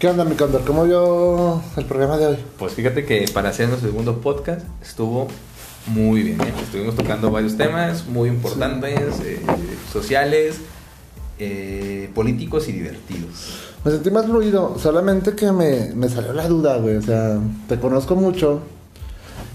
¿Qué 0.00 0.08
onda, 0.08 0.24
mi 0.24 0.34
condor? 0.34 0.62
¿Cómo 0.64 0.86
vio 0.86 1.62
el 1.76 1.84
programa 1.84 2.16
de 2.16 2.28
hoy? 2.28 2.38
Pues 2.58 2.72
fíjate 2.72 3.04
que 3.04 3.26
para 3.34 3.50
hacer 3.50 3.68
nuestro 3.68 3.90
segundo 3.90 4.22
podcast 4.22 4.62
estuvo 4.80 5.28
muy 5.88 6.22
bien. 6.22 6.40
¿eh? 6.40 6.54
Estuvimos 6.62 6.96
tocando 6.96 7.30
varios 7.30 7.58
temas 7.58 8.06
muy 8.06 8.30
importantes, 8.30 9.20
eh, 9.22 9.42
sociales, 9.92 10.56
eh, 11.38 12.08
políticos 12.14 12.66
y 12.70 12.72
divertidos. 12.72 13.74
Me 13.84 13.90
sentí 13.90 14.10
más 14.10 14.24
fluido, 14.24 14.78
solamente 14.78 15.34
que 15.34 15.52
me, 15.52 15.92
me 15.94 16.08
salió 16.08 16.32
la 16.32 16.48
duda, 16.48 16.78
güey. 16.78 16.96
O 16.96 17.02
sea, 17.02 17.38
te 17.68 17.78
conozco 17.78 18.16
mucho 18.16 18.62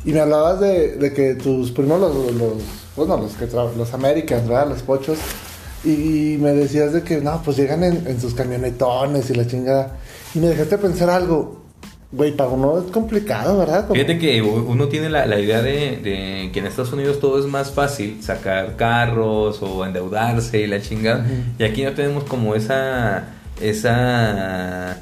y 0.03 0.12
me 0.12 0.20
hablabas 0.20 0.59
de, 0.59 0.98
de 0.98 1.12
que 1.12 1.34
tus 1.34 1.71
primos, 1.71 1.99
los, 1.99 2.13
los 2.35 2.53
bueno, 2.95 3.17
los 3.17 3.34
que 3.34 3.48
los 3.48 3.93
Americans, 3.95 4.48
¿verdad? 4.48 4.70
Los 4.70 4.84
pochos. 4.84 5.17
Y 5.85 6.38
me 6.39 6.52
decías 6.53 6.94
de 6.94 7.03
que, 7.03 7.21
no, 7.21 7.41
pues 7.44 7.57
llegan 7.57 7.84
en, 7.84 8.07
en 8.07 8.20
sus 8.20 8.34
camionetones 8.34 9.30
y 9.30 9.35
la 9.35 9.45
chingada. 9.45 9.98
Y 10.34 10.39
me 10.39 10.48
dejaste 10.48 10.77
pensar 10.77 11.09
algo. 11.09 11.61
Güey, 12.11 12.31
para 12.35 12.49
uno 12.49 12.77
es 12.80 12.91
complicado, 12.91 13.58
¿verdad? 13.58 13.81
Como- 13.88 13.95
Fíjate 13.95 14.17
que 14.17 14.41
uno 14.41 14.88
tiene 14.88 15.09
la, 15.09 15.25
la 15.25 15.38
idea 15.39 15.61
de, 15.61 15.98
de 15.98 16.49
que 16.53 16.59
en 16.59 16.66
Estados 16.67 16.94
Unidos 16.94 17.20
todo 17.20 17.39
es 17.39 17.45
más 17.45 17.71
fácil, 17.71 18.23
sacar 18.23 18.75
carros 18.77 19.61
o 19.61 19.85
endeudarse 19.85 20.61
y 20.61 20.67
la 20.67 20.81
chingada. 20.81 21.25
Y 21.59 21.63
aquí 21.63 21.84
no 21.84 21.91
tenemos 21.94 22.23
como 22.23 22.55
esa, 22.55 23.25
esa 23.61 24.97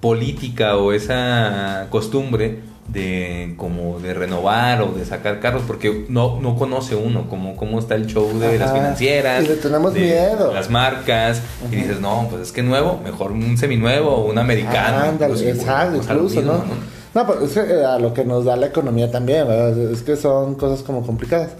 política 0.00 0.76
o 0.76 0.92
esa 0.92 1.86
costumbre 1.90 2.58
de 2.88 3.54
como 3.56 3.98
de 3.98 4.12
renovar 4.14 4.82
o 4.82 4.92
de 4.92 5.04
sacar 5.06 5.40
carros 5.40 5.62
porque 5.66 6.04
no, 6.10 6.38
no 6.40 6.54
conoce 6.56 6.94
uno 6.94 7.28
como 7.30 7.56
cómo 7.56 7.78
está 7.78 7.94
el 7.94 8.06
show 8.06 8.38
de 8.38 8.58
las 8.58 8.72
financieras 8.72 9.42
Y 9.44 9.48
le 9.48 9.54
tenemos 9.56 9.94
de 9.94 10.00
miedo. 10.00 10.52
las 10.52 10.68
marcas 10.70 11.40
y 11.72 11.76
dices 11.76 12.00
no 12.00 12.26
pues 12.30 12.42
es 12.42 12.52
que 12.52 12.62
nuevo 12.62 13.00
mejor 13.02 13.32
un 13.32 13.56
seminuevo 13.56 14.10
o 14.10 14.30
un 14.30 14.36
americano 14.38 14.98
Ándale, 14.98 15.32
inclusive, 15.32 15.50
exacto, 15.52 15.96
pues, 15.96 16.08
incluso, 16.10 16.36
mismo, 16.36 16.52
¿no? 16.52 16.94
No, 17.22 17.26
pero 17.26 17.44
es 17.44 17.52
que 17.52 17.60
eh, 17.60 17.84
a 17.84 17.98
lo 17.98 18.12
que 18.12 18.24
nos 18.24 18.44
da 18.44 18.56
la 18.56 18.66
economía 18.66 19.10
también, 19.10 19.46
¿verdad? 19.46 19.78
Es 19.92 20.02
que 20.02 20.16
son 20.16 20.56
cosas 20.56 20.82
como 20.82 21.06
complicadas. 21.06 21.50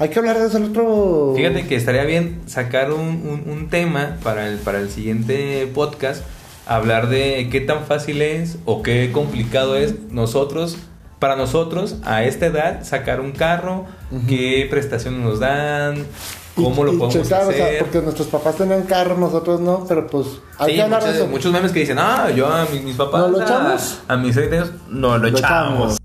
Hay 0.00 0.08
que 0.08 0.18
hablar 0.18 0.38
de 0.38 0.46
eso 0.48 0.56
el 0.58 0.64
otro... 0.64 1.32
Fíjate 1.36 1.66
que 1.68 1.76
estaría 1.76 2.02
bien 2.04 2.40
sacar 2.46 2.90
un, 2.92 3.00
un- 3.00 3.44
un 3.48 3.68
tema 3.70 4.16
para 4.24 4.48
el, 4.48 4.58
para 4.58 4.78
el 4.80 4.90
siguiente 4.90 5.70
podcast, 5.72 6.22
hablar 6.66 7.08
de 7.08 7.48
qué 7.50 7.60
tan 7.60 7.84
fácil 7.84 8.22
es 8.22 8.58
o 8.64 8.82
qué 8.82 9.10
complicado 9.12 9.76
es 9.76 9.94
nosotros, 10.10 10.76
para 11.18 11.36
nosotros 11.36 11.96
a 12.04 12.24
esta 12.24 12.46
edad, 12.46 12.82
sacar 12.84 13.20
un 13.20 13.32
carro, 13.32 13.84
Ujú. 14.10 14.26
qué 14.28 14.66
prestaciones 14.70 15.20
nos 15.20 15.38
dan, 15.40 16.06
cómo 16.54 16.82
Y- 16.82 16.86
lo 16.92 16.98
podemos 16.98 17.12
checar, 17.14 17.46
o 17.46 17.52
sea, 17.52 17.66
hacer. 17.66 17.78
porque 17.80 18.00
nuestros 18.00 18.28
papás 18.28 18.56
tenían 18.56 18.82
carro, 18.84 19.16
nosotros 19.18 19.60
no, 19.60 19.84
pero 19.86 20.06
pues 20.06 20.26
hay 20.58 20.70
Sí, 20.70 20.76
que 20.76 20.82
hablar 20.82 21.04
de 21.04 21.10
eso. 21.12 21.26
muchos 21.26 21.52
memes 21.52 21.72
que 21.72 21.80
dicen, 21.80 21.98
ah, 21.98 22.30
yo 22.34 22.46
a 22.46 22.64
mis, 22.72 22.82
mis 22.82 22.96
papás, 22.96 23.20
¿No 23.22 23.28
lo 23.28 23.40
a- 23.40 23.44
echamos? 23.44 23.98
A, 24.08 24.16
mis 24.16 24.34
30 24.34 24.56
años, 24.56 24.70
no 24.88 25.18
lo, 25.18 25.30
Lo 25.30 25.38
echamos. 25.38 25.96